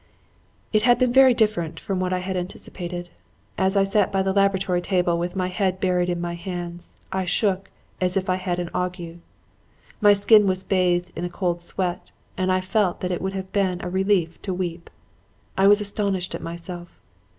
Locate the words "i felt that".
12.51-13.11